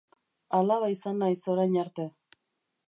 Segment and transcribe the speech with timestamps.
[0.59, 2.09] Alaba izan naiz orain arte.